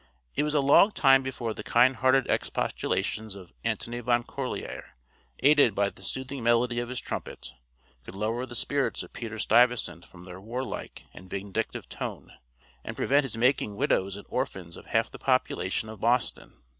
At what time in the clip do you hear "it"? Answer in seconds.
0.33-0.41